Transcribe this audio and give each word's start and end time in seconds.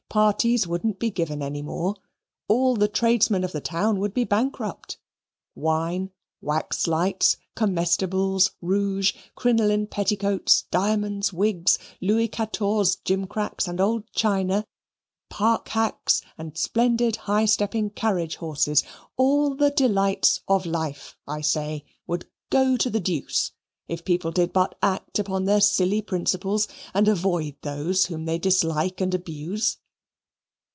Parties 0.11 0.67
wouldn't 0.67 0.99
be 0.99 1.09
given 1.09 1.41
any 1.41 1.61
more. 1.61 1.95
All 2.49 2.75
the 2.75 2.89
tradesmen 2.89 3.45
of 3.45 3.53
the 3.53 3.61
town 3.61 3.97
would 4.01 4.13
be 4.13 4.25
bankrupt. 4.25 4.97
Wine, 5.55 6.11
wax 6.41 6.85
lights, 6.85 7.37
comestibles, 7.55 8.51
rouge, 8.61 9.13
crinoline 9.37 9.87
petticoats, 9.87 10.63
diamonds, 10.69 11.31
wigs, 11.31 11.79
Louis 12.01 12.27
Quatorze 12.27 12.97
gimcracks, 13.05 13.69
and 13.69 13.79
old 13.79 14.03
china, 14.11 14.65
park 15.29 15.69
hacks, 15.69 16.21
and 16.37 16.57
splendid 16.57 17.15
high 17.15 17.45
stepping 17.45 17.89
carriage 17.89 18.35
horses 18.35 18.83
all 19.15 19.55
the 19.55 19.71
delights 19.71 20.41
of 20.45 20.65
life, 20.65 21.15
I 21.25 21.39
say, 21.39 21.85
would 22.05 22.27
go 22.49 22.75
to 22.75 22.89
the 22.89 22.99
deuce, 22.99 23.53
if 23.87 24.03
people 24.03 24.31
did 24.31 24.51
but 24.51 24.75
act 24.83 25.19
upon 25.19 25.45
their 25.45 25.61
silly 25.61 26.01
principles 26.01 26.67
and 26.93 27.07
avoid 27.07 27.55
those 27.61 28.07
whom 28.07 28.25
they 28.25 28.37
dislike 28.39 28.99
and 28.99 29.15
abuse. 29.15 29.77